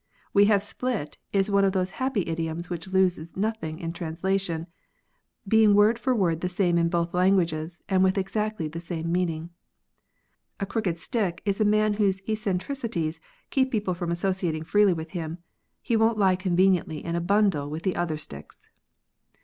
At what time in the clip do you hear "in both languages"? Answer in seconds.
6.79-7.83